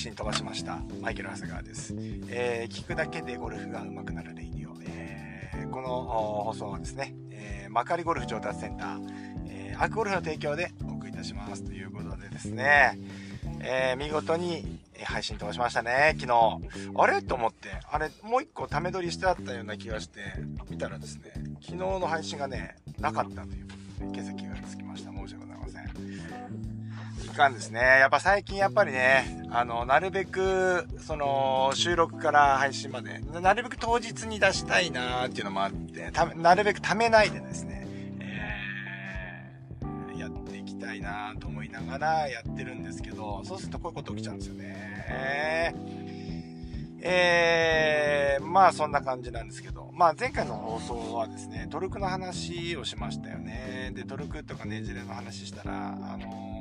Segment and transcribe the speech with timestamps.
[0.00, 0.80] 信飛ばしました。
[1.02, 1.94] マイケル・長谷川です。
[2.28, 4.74] えー、聞くだけでゴルフが上手くなるレイディオ。
[4.82, 5.88] えー、この
[6.44, 9.08] 放送はですね、えー、カリゴルフ上達センター、
[9.46, 12.98] えー、アクゴルフの提供でお送りいたしますということでですね、
[13.60, 16.60] えー、見事に配信飛ばしましたね、昨日。
[16.94, 17.20] あれ？
[17.20, 20.20] と思って、あれ、もう一個ため撮りしてあったような気がして、
[20.70, 25.10] 見たらですね、昨日の配信がね、なかったということで、気がつきました。
[25.10, 25.84] 申し訳ございません。
[27.26, 27.80] いかんですね。
[27.80, 37.86] やっぱ最近やっぱりね、あの、なるべく、その、収録から配信まで、なるべく当日に出したいなーっていうのもあって、なるべく貯めないでですね、
[38.20, 45.74] えー、やっていきたいなと思いながらやってるんですけど、そうするとこういうこと起きちゃうんですよね。
[47.02, 53.90] えー、まあそんな感じなんですけど、まあ前回の放送はですね、トルクの話をしましたよね。
[53.94, 56.59] で、トルクとかねじれの話したら、あの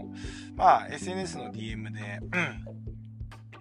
[0.55, 2.19] まあ SNS の DM で、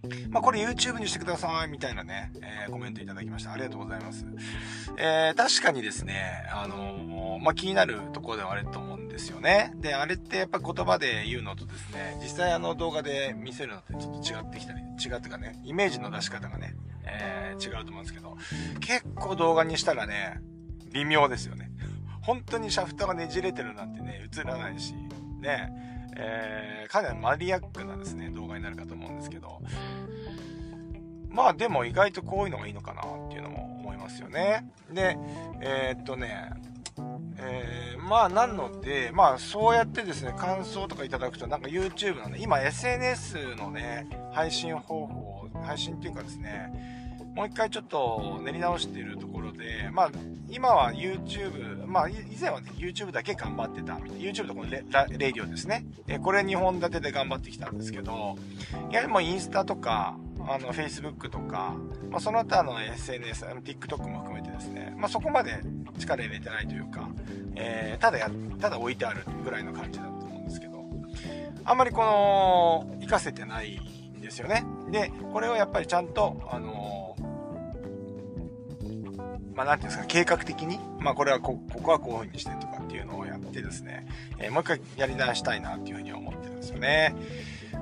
[0.02, 3.52] うん、まあこれ YouTube にしてくださいみたいなね、えー、コメントいただきました。
[3.52, 4.26] ありがとうございます。
[4.96, 9.72] えー、確かにですね、あのまあ気になるところではあると思うんですよね。
[9.76, 18.36] で、あれってやっぱ言葉で言うのとですね、実際あの動画で見せるのってちょっと違ってきたり、違ってかね、イメージの出し方がね、えー、違うと思うんですけど、
[18.80, 20.40] 結構動画にしたらね、
[20.92, 21.70] 微妙ですよね。
[22.22, 24.92] 本当にシャフトがねじれてるなんてね、映らないし、
[25.40, 25.72] ね、
[26.18, 29.60] えー、かなりマニアックなですね、動画になるかと思うんですけど、
[31.30, 34.68] まあでも意外とこういうのがいいのかなっていうのも思いますよね。
[34.92, 35.16] で、
[35.60, 36.50] えー、っとね、
[37.38, 46.97] えー、まあなので、まあそうやってですね、感想とかいただくと、なんか YouTube のね、今 SNS のね、配信方法、配信っていうかですね、
[47.38, 50.10] もう一回ちょっと練り直しているところで、まあ、
[50.50, 55.86] 今は YouTube、まあ、以前はね、YouTube だけ頑張ってた、YouTube とこのレレディオですね。
[56.08, 58.36] えこれ2本立てで頑張ってきたんですけど、
[58.90, 60.18] やもうインスタとか、
[60.48, 61.76] あの、Facebook とか、
[62.10, 65.60] まあ、その他の SNS、TikTok も含めてですね、まあ、そこまで
[65.96, 67.08] 力入れてないというか、
[67.54, 68.28] えー、ただや、
[68.60, 70.84] ただ置いてあるぐらいの感じだと思うんですけど、
[71.64, 73.78] あんまりこの、活かせてない
[74.18, 74.64] んですよね。
[74.90, 77.07] で、これをやっぱりちゃんと、あの
[79.58, 84.06] まあ、なんていうんですか、計画的に、まあ、これはこ、ここはこういう風にしてとかっていうのをやってですね、
[84.38, 87.12] えー、もう一回やり直したいなっていう風に思ってるんですよね。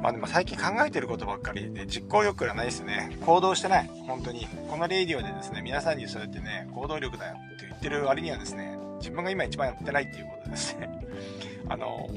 [0.03, 3.19] まあでも最近考えてることばっかりで実行力がないですね。
[3.21, 3.91] 行動してない。
[4.07, 4.49] 本当に。
[4.71, 10.89] このレイディオでですね、皆さんにそうやってね、行動力だよって言ってる割にはですね、自分が今一番やってないっていうことですね。
[11.69, 12.09] あの、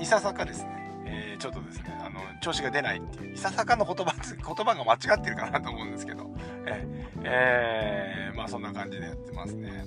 [0.00, 0.70] いささかですね、
[1.04, 6.30] えー、ちょっとですね、あの、調子が出ないっていう、いささかの言葉、 言葉が間違ってるかなと思うんですけど、
[6.66, 8.25] えー、え、
[8.66, 9.84] な感じでやってますね。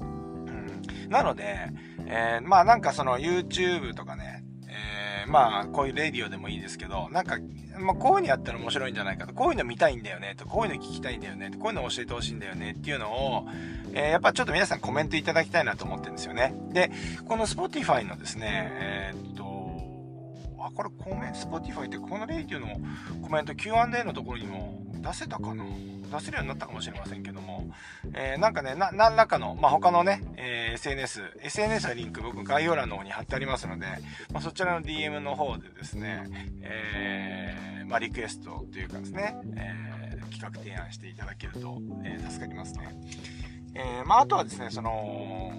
[0.00, 1.10] うん。
[1.10, 1.68] なので、
[2.06, 7.38] えー、まあなんかその YouTube とかね、えー、まあこういうレディオでもいいですけど、なんか、
[7.78, 13.46] まあこういうのやったら面白いんじゃないかと、こういうの見たいんだよねと、こういうの聞きたいんだよねと、こういうの教えてほしいんだよねっていうのを、
[13.92, 16.54] えー、やっぱちょっと皆さんコメントいただきたいなと思ってるんですよね。
[16.72, 16.90] で、
[17.26, 19.41] この Spotify のですね、えー、っと、
[20.74, 22.68] これコメント、Spotify ってこのレディオの
[23.22, 25.64] コメント Q&A のところにも出せたかな？
[26.12, 27.70] 出せるようになったかもしれませんけども、
[28.12, 33.86] えー、なんかね、な、何らかの、まあ、他のね、えー、SNS、SNS のリンク僕概要欄の方に貼ってありますので、
[34.32, 36.24] まあ、そちらの DM の方でですね、
[36.60, 42.94] えー、まあ、リクエストというかですね、えー、企画提案していただけると、えー、助かりますね。
[43.74, 45.52] えー、まあ、あとはですね、その、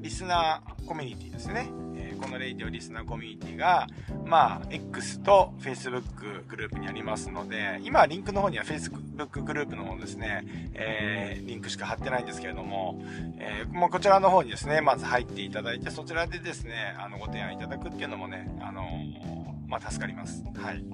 [0.00, 1.70] リスナーコミュニティですね。
[2.18, 3.86] このレイディオリスナーコミュニティが、
[4.24, 13.00] まあ、X と Facebook グループにありますので、今リンクの方には Facebook グループの方ですね、えー、リンクしか貼ってないんですけれども、
[13.38, 20.44] えー、もうこちらの方にですね、まず入っていただいて、そちらでですね、あの、ご提案いただくっていうのもね、あのー、まあ、助かります。
[20.56, 20.84] はい。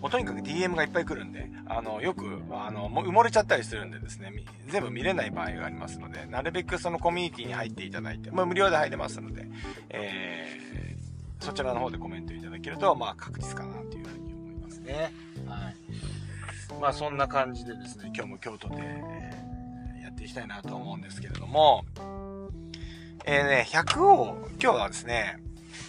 [0.00, 4.32] もうとにかく DM がいっぱい来るんで、あの、よく、あの、埋もれちゃったりするんでですね、
[4.68, 9.46] 全部見れない場合がありますので、なるべくそのコミュニティに入っていただいて、まあ、無料で入れますので、
[9.90, 15.12] えー、そちらの方でコメントいただけると、まあ、確実かなというふうに思いますね。
[15.46, 16.80] はい。
[16.80, 21.84] まあ、そんな感じでですね、今日も京都で、え、やっていきたいなと思うんですけれども、
[23.24, 25.38] えーね、100を、今日はですね、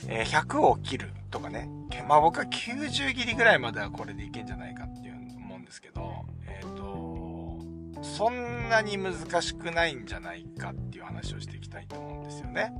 [0.08, 1.70] え、100を切るとかね、
[2.08, 5.14] まあ僕は90切りぐらいまではこれでいけんじゃないかっていう
[5.54, 12.74] 思うんですけど、えっ、ー、と、そんなに難しくないんじゃないかっていう話をしていきたいと思うんですよね。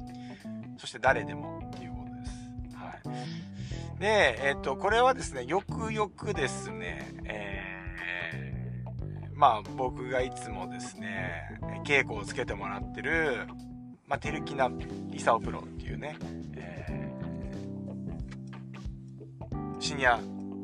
[0.78, 2.76] そして誰でもっていうことです。
[2.76, 3.14] は
[3.98, 4.00] い。
[4.00, 13.48] で、えっ、ー、と、これはですね、よくよくですね、えー、まあ僕がいつもですね、稽古をつけてもらってる、
[14.08, 14.70] まあ、テルキナ・
[15.10, 16.18] リサオプロっていうね、
[16.56, 17.14] え
[19.80, 20.20] シニア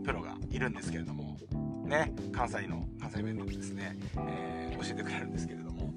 [0.05, 1.37] プロがいるんですけれども、
[1.85, 5.93] ね、関西の、関西弁でですね、えー、教えてくれるんですけれども、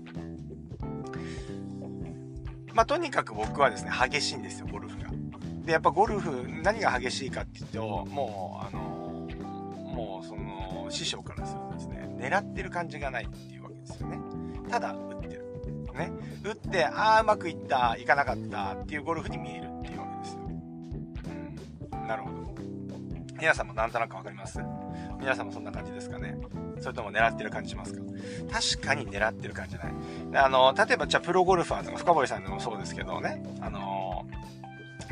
[2.75, 5.11] まあ、とにかく僕はですね、激しいんですよ、ゴルフが。
[5.65, 9.29] で、やっぱゴルフ、何が激しいかって言うと、もう、あの、
[9.95, 14.19] もう、その、師匠からするとですね、狙ってる感じがないっていうわけですよね。
[14.69, 14.97] ただ、
[15.95, 16.11] 打ってる。
[16.11, 16.13] ね。
[16.45, 20.41] 打って、ああ、うまくいった、いかなかったっていうゴルフに見えるっていうわけですよ。
[20.43, 22.09] うん。
[22.09, 22.43] なるほど。
[23.39, 24.61] 皆さんもなんとなくわかります？
[25.19, 26.37] 皆さんもそんな感じですかね？
[26.81, 28.01] それとも狙ってる感じしますか？
[28.53, 29.91] 確かに狙ってる感じじゃな
[30.41, 30.45] い。
[30.45, 34.27] あの、例えばじゃあプロゴルファーとか深堀さんでもそうですけどね、あの、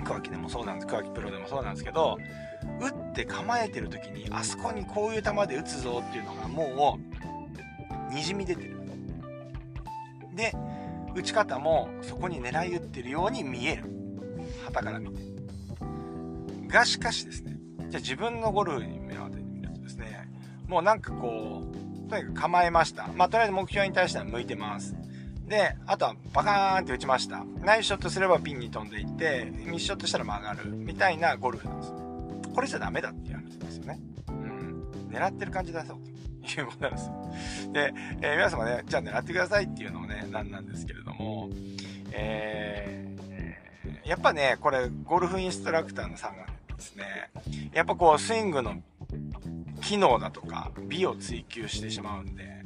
[0.05, 2.19] 桑木でもそうなんです、桑木プロでもそうなんですけど、
[2.81, 7.01] 打って構えてる時に、あそこにこういう球で打つぞっていうのがも
[8.11, 8.81] う、にじみ出てる。
[10.35, 10.55] で、
[11.15, 13.85] 打ち方もそこに狙い打ってるように見える。
[14.65, 15.21] 旗から見て。
[16.69, 17.59] がしかしですね、
[17.89, 20.29] じゃあ自分のゴルフに目を当ててみるとですね、
[20.69, 23.09] もうなんかこう、とにかく構えました。
[23.15, 24.95] まあ、とりあえず目標に対しては向いてます。
[25.47, 27.45] で、あとはバカーンって打ちました。
[27.65, 30.71] ナイスショットすればピンに飛んでいって、ミスショットしたら曲がる。
[30.71, 31.93] みたいなゴルフなんです。
[32.55, 34.01] これじゃダメだっていう話ですよね。
[34.29, 34.85] うん。
[35.11, 36.20] 狙ってる感じだぞと
[36.55, 37.73] いうことなんですよ。
[37.73, 41.51] で、えー、皆様ね、じゃあ狙ってくださいっていうのもね、なんなんですけれども、
[42.13, 47.31] えー、やっぱね、これ、ゴルフインストラクターのさんがですね、
[47.73, 48.83] やっぱこう、スイングの
[49.83, 52.60] 機能だとか、美を追求してしまうんで、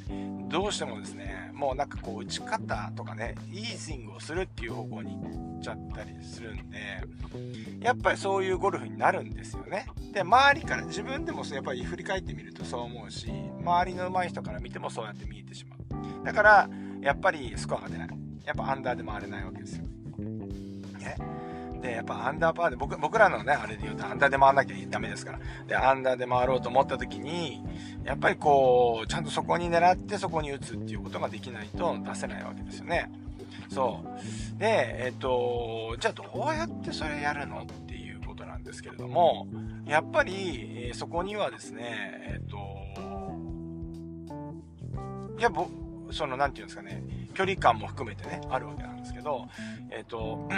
[0.48, 6.78] どうしてもですね、もうなんかこう、打ち方とかね、いいスイングをするっていう方向に行っちゃったりするんで、
[7.80, 9.86] やっぱりそういうゴルフになるんですよね。
[10.12, 13.30] で、周りから自分でもやっぱり振り返ってみるとそう思うし、
[13.60, 16.24] 周りの上手い人から見てもそうやって見えてしまう。
[16.24, 16.68] だから、
[17.00, 18.08] やっぱりスコアが出ない。
[18.44, 19.84] やっぱアンダーで回れないわけですよ。
[20.98, 21.16] ね。
[21.84, 25.40] で、やっぱアンダーパーで、僕僕らのね、あれで言うとアンダーで回らなきゃダメですから。
[25.66, 27.62] で、アンダーで回ろうと思った時に、
[28.04, 33.10] やっぱりこう、ちゃんとそこに狙ってそこに打つっていうことができないと出せないわけですよね。
[33.68, 34.58] そう。
[34.58, 39.46] で、えっ、と、じゃあどうやってそれやるのっていうことなんですけれども、
[39.84, 41.82] やっぱり、えー、そこにはですね、
[42.22, 42.56] えっ、と、
[45.38, 45.68] いや、ぼ、
[46.10, 47.02] その、なんていうんですかね、
[47.34, 49.48] 距離感も含めてね、あるわけなんですけど、
[49.90, 50.48] えっ、と、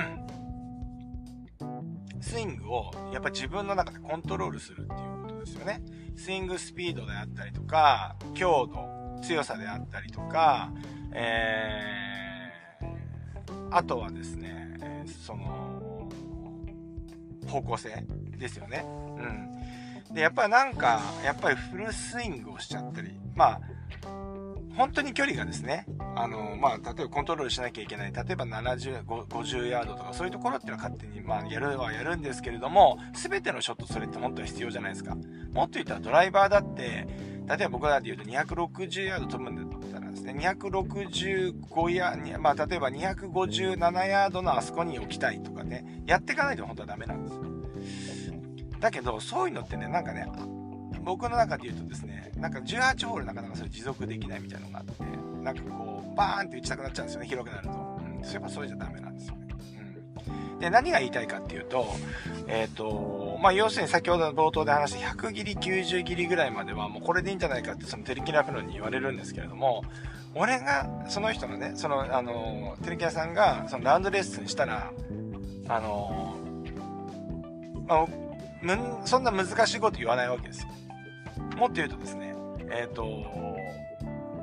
[2.26, 5.80] スイングをやっぱ自分の中でコントロールするっていうことですよね。
[6.16, 10.72] スイングスピードであったりとか、強度、強さであったりとか、
[11.12, 16.08] えー、あとはですね、その、
[17.46, 18.04] 方向性
[18.36, 18.84] ですよね。
[20.08, 20.14] うん。
[20.14, 23.60] で、やっぱりなんか、やっぱりフルスイングをしちゃったり、まあ、
[24.76, 35.16] 本当に距離がですね、あの、まあ、例えばコントロールしなきゃいけない、例えば70、50ヤードとかそういうところっていうのは勝手に、まあ、やるはやるんですけれども、全てのショットそれって本当は必要じゃないですか。
[35.52, 37.06] もっと言ったらドライバーだって、
[37.48, 47.46] 例えば僕らで言うと260ヤード飛ぶんだったらですね、265ヤード、まあ、例えば257ヤードのあそこに置きたいとかね、やっていかないと本当はダメなんですよ。
[48.80, 50.26] だけど、そういうのってね、なんかね、
[51.02, 54.92] 僕の中で言うとですね、なんか18ホールなかなかそれ持続できないみたいなのがあって、
[55.42, 57.72] なんかこう、バーンって打ちたくなっちゃうんですよね、広くなると。
[57.72, 59.46] うん、やっぱそれじゃダメなんですよね。
[60.52, 60.58] うん。
[60.58, 61.86] で、何が言いたいかっていうと、
[62.48, 69.84] えっ、ー、と、まあ、要するに先ほどの冒頭で話した100切り、90切りぐらいまではもうこれでいいんじゃないかってそのテレキラプロに言われるんですけれども、
[70.34, 74.90] 俺が、その人のね、その、あの、テレキラさんが、そのラウンドレッスンしたら、
[75.68, 76.36] あの、
[77.88, 78.02] ま
[78.74, 80.68] あ、そんな難しいこと言わないわけですよ。
[81.56, 82.34] もっと言うとですね、
[82.70, 83.56] えっ、ー、と、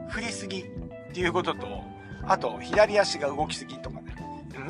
[0.10, 0.66] 振りすぎっ
[1.14, 1.84] ていうことと、
[2.24, 4.16] あと、左足が動きすぎとかね。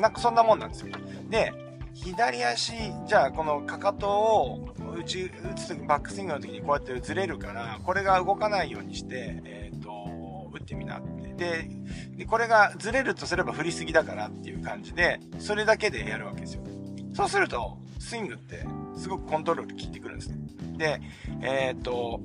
[0.00, 0.94] なんかそんなもんなんですよ。
[1.28, 1.52] で、
[1.94, 2.72] 左足、
[3.06, 11.34] じゃあこのかかとを打ち、打つバックスイングの時にこうやってずれるから、これが動かないようにして、えっ、ー、と、打ってみなって。
[11.34, 11.68] で
[12.16, 16.62] で、これがずれるとすれば振りすぎだからっていう感じで、それだけでやるわけですよ。
[17.14, 20.36] そうすると、スイングってすごくコントロール効いてくるんですね。
[20.76, 21.00] で、
[21.40, 22.20] えー、っと、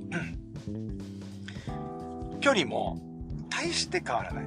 [2.40, 2.98] 距離も
[3.48, 4.44] 大して変わらない。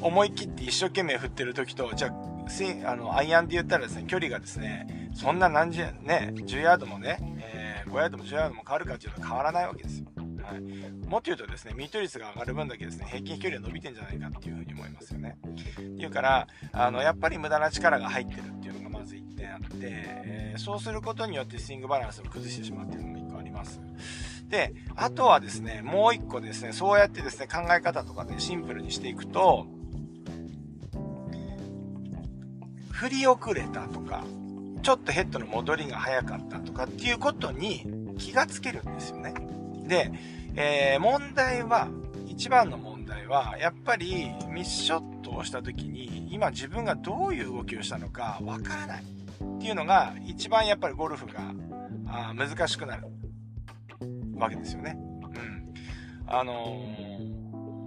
[0.00, 10.06] 思い切って一生懸命振ってる時と、じゃあ、あの、アイアンで言ったらですね、距離がですね、そんな何十、ね、10ヤードもね、えー、5ヤードも10ヤードも変わるかっていうと変わらないわけですよ。
[10.42, 10.60] はい。
[11.08, 15.36] もっと言うとですね、ミート率が上がる分だけですね、平均飛距離は伸びてんじゃないかっていうふうに思いますよね。
[15.44, 23.80] っていうから、あの、やっぱり無駄な力が入ってるっていうのがず1点あって、えー、そうすることによってスイングバランスを崩してしまうっていうのも1個あります。
[24.48, 29.66] で、あとはですね、もう1個ですね、そうやってですね、考え方とかね、シンプルにしていくと、
[32.90, 34.24] 振り遅れたとか、
[34.82, 37.84] ちょっとヘッドの戻りが早かったとかっていうことに
[38.18, 39.34] 気がつけるんですよね。
[39.86, 40.12] で、
[40.56, 41.88] えー、問題は、
[42.26, 42.97] 一番の問題
[43.28, 51.54] は、やっぱりミスショットをした時に、今自分がどういう動きをしたのかわからないっていうのが、一番やっぱりゴルフが
[52.06, 53.08] あ難しくなる
[54.36, 54.96] わけですよね。
[54.96, 55.74] うん。
[56.26, 56.82] あの、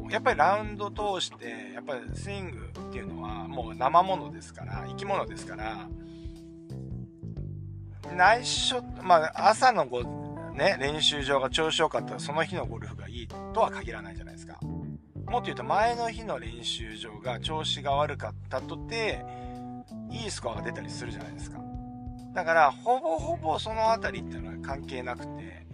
[0.10, 5.88] やっぱりラウンド通して、やっぱりスイングっていうのはもう生物ですから、生き物ですから、
[8.15, 10.03] 内緒、まあ、朝のご、
[10.53, 14.30] ね、練習場が調子良かったらその日のゴルフがいいとは限らないじゃないですか。
[15.31, 19.23] もっと言うと前の日の練習場が調子が悪かったとて、
[20.09, 21.57] いいスコアが出たりするじゃないですか。
[22.33, 25.65] だから、ほぼほぼその辺りっていうのは関係なくて、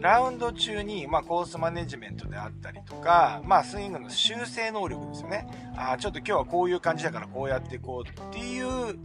[0.00, 5.46] ラウンド中に、まあ、コースマネジメントであったりとか、まあ、スイングの修正能力ですよね。
[5.74, 8.98] ああ、ちょっと今日はこういう感じだからこうやっていこうっていう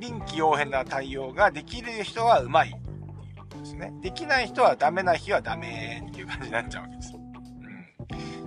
[0.00, 3.92] 臨機応変な対応ができる人はうまいっていうことですね。
[4.02, 7.03] できない人はダメな日はダメっていう感じになっちゃうわけです。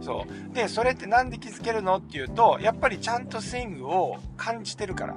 [0.07, 0.55] そう。
[0.55, 5.15] で、それってなんで気づけるのっていうと、やっぱりちゃんとスイングを感じてるから。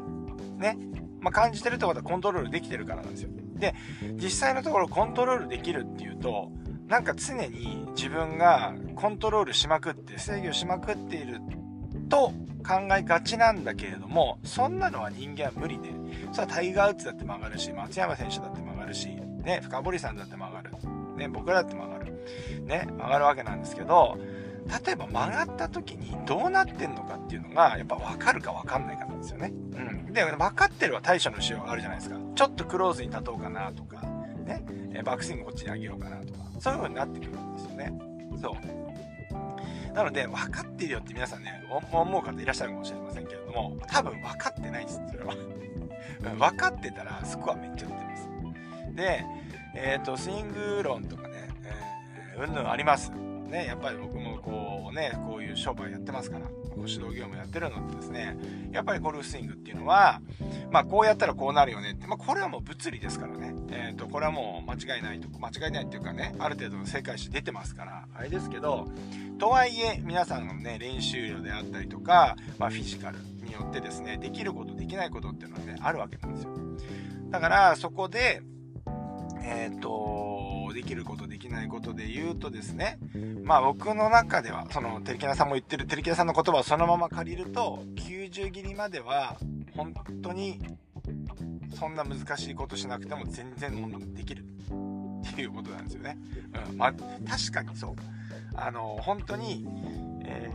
[0.58, 0.76] ね。
[1.20, 3.30] まあ、感じてるってことはコントロールできてるからなんですよ。
[3.54, 3.74] で、
[4.14, 6.50] 実際のところコントロールできるっていうと、
[6.88, 11.40] なんか常に自分がコントロールしまくって制御しまくっている
[12.08, 12.32] と
[12.66, 15.90] 考えがちなんだけれども、そんなのは人間は無理で、
[16.32, 19.08] それはタイガー・ウッズだって曲がるし、松山選手だって曲がるし、
[19.44, 20.72] ね、深堀さんだって曲がる。
[21.16, 22.12] ね、僕らだって曲がる。
[22.64, 24.18] ね、曲がるわけなんですけど、
[24.84, 29.52] 例えば曲がった時にどうなってんのかっていうのが、やっぱ分かるか分かんないかなんですよね。
[29.74, 30.12] うん。
[30.12, 32.16] で、分かってるは対処の仕様があるじゃないですか。
[32.34, 34.02] ちょっとクローズに立とうかなとか、
[34.44, 34.64] ね、
[35.04, 37.92] バックスイングこっちに上げようかなとか、そういう風になってくるんですよね。
[38.40, 38.80] そう。
[39.94, 45.34] なので、分かってるよって皆さんね、思う方いらっしゃるかもしれませんけれども、多分分かってないです、それは。
[46.38, 48.28] 分かってたら、スコアめっちゃ打ってます。
[48.94, 49.24] で、
[49.74, 51.48] えっ、ー、と、スイング論とかね、
[52.38, 53.12] うんぬんあります。
[53.50, 58.38] ね、やっぱり僕もこうね、こういう商売やってますから、ご指導業務やってるのでですね、
[58.72, 60.20] やっぱりゴルフスイングっていうのは、
[60.70, 68.88] まあこうやったらこうなるよねって、まあこれはもう物理ですからね、えっ、ー、と、これはもう間違いないと、間違いないっていうかね、ある程度の正解値出てますから、あれですけど、
[69.38, 76.50] とはいえ皆さんのね、練習量であったりとか、まあフィジカルによってですね、できること、できないことっていうのはね、あるわけなんですよ。
[77.30, 78.42] だからそこで、
[79.42, 80.29] えっ、ー、と、
[80.80, 82.98] できることできないことで言うとですね、
[83.44, 89.36] まあ僕の中では、その、テレキナさんも言ってるテレキナさんの言葉をそのまま借りると、90切りまでは、
[89.76, 90.58] 本当に、
[91.78, 96.16] そんな難しいことしなくても全然できるっていうことなんですよね。
[96.70, 96.78] うん。
[96.78, 97.96] まあ、確かにそう。
[98.54, 99.66] あの、本当に、
[100.24, 100.50] え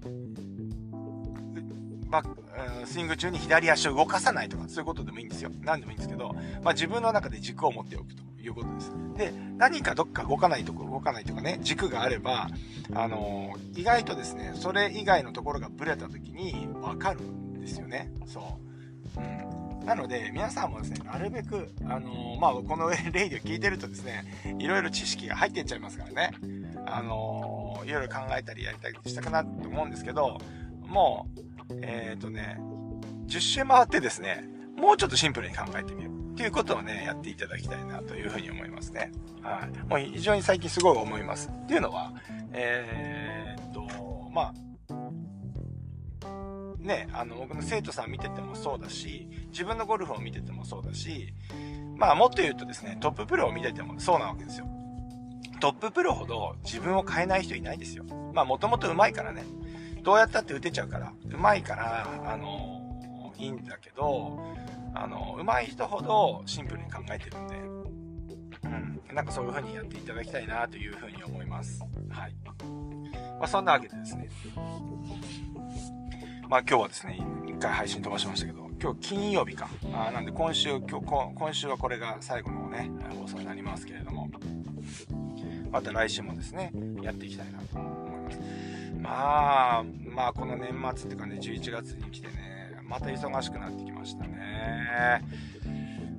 [0.00, 5.50] ー、バック、スイング中に左足を動かさないとか、そういうことでもいいんですよ。
[5.60, 8.29] 何でもいいんですけど、まあ自分の中で軸を持っておくと。
[8.42, 8.92] いうことです。
[9.16, 12.48] で、何かどっか動かないとこ、動かないとかね、軸があれば、
[12.94, 18.10] あのー、意外とですね、それ以外のところがブレた時にわかるんですよね。
[18.26, 18.58] そ
[19.16, 19.20] う。
[19.20, 19.84] うん。
[19.84, 24.24] なので、皆さんもですね、なるべく、あのー、まあ、このレイディを聞いてるとですね、
[24.58, 26.30] いろいろ知識が入っていっちゃいますからね。
[26.86, 30.38] あのー、いろいろ考えたりやりたりしたくなって思うんですけど、
[30.86, 31.40] もう、
[31.82, 32.58] えっ、とね、
[33.26, 34.44] 10周回ってですね、
[34.76, 36.10] もうちょっとシンプルに考えてみる。
[36.40, 39.12] っていうことをね、やっていただきたいなというふうに思いますね。
[39.42, 39.68] はい。
[39.90, 41.50] もう非常に最近すごい思います。
[41.50, 42.14] っていうのは、
[42.52, 43.82] えー、っと、
[44.32, 44.56] まあ、
[46.78, 51.34] ね、あの、僕の生徒さん見ててもそうだし、自分のゴルフを見ててもそうだし、
[51.98, 54.66] まあ、もっと言うとですね、トッププロを見ててもそうなわけですよ。
[55.60, 58.04] トッププロほど自分を変えない人いないですよ。
[58.32, 59.44] まあ、もともと上手いからね。
[60.02, 64.56] どうやったって打てちゃうから、上手いから、あの、いいんだけど、
[64.94, 67.56] あの、上手い人ほどシンプルに考えてるんで、
[68.64, 71.82] うん、なんかそういう風にやっていただきたいなという風に思います。
[72.08, 72.34] はい。
[73.38, 74.28] まあ、そんなわけでですね、
[76.48, 79.68] まあ今日はですね、一回配信飛ばしましたけど、今日金曜日か。
[79.92, 84.28] あなんで今週、今日、今週はこれが最後のね、放送になりますけれども、
[85.70, 88.40] また来週もですね、やっていきたいなと思います。
[89.00, 92.59] まあ、まあこの年末っていうかね、11月に来てね、
[92.90, 95.22] また忙しくなってきましたね。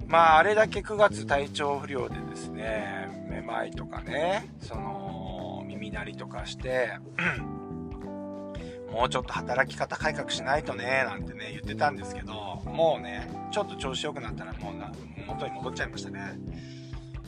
[0.07, 6.97] まあ、あれだけ9月体調不良でですね、めまいとかね、その、耳鳴りとかして、
[8.89, 12.33] もうちょっと働き方改革しないとね、なんてね、言ってたんですけど、
[12.65, 14.91] もうね、ちょっと調子良くなったらもうな、
[15.27, 16.39] 元に戻っちゃいましたね。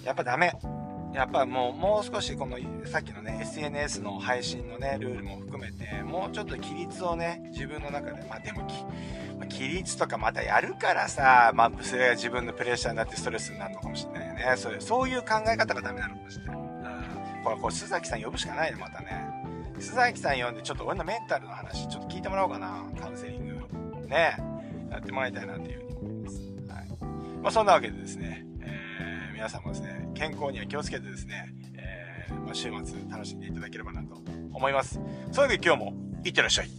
[0.06, 0.54] やっぱダメ。
[1.14, 8.68] やっぱもう、もう少しこの、さっきのね、SNS の配信のね、ルールも含めて、もうちょっと規律をね、自分の中で、まあでも、
[9.50, 14.54] 規律とかまたやるからさ、まあ、それが自分のプレッシャーになってストレスになるのかもしれないよね。
[14.58, 16.58] それ、そういう考え方がダメなのかもしれない。
[17.44, 19.28] これ、これ、須崎さん呼ぶしかないね、またね。
[19.78, 22.86] 須崎さん呼んで、ちょっと俺のメンタルの話、ちょっと聞いてもらおうかな。
[23.00, 24.08] カウンセリング。
[24.08, 24.38] ね。
[24.90, 26.42] やってもらいたいなっていうふうに思います。
[26.70, 27.42] はい。
[27.42, 28.46] まあ、そんなわけでですね、
[29.44, 34.16] 皆さんもですね、健康には気をつけてですね、えー、まあ、週末楽しんでいただければなと
[34.54, 35.02] 思います。
[35.34, 36.70] それで今日も、いってらっしゃい。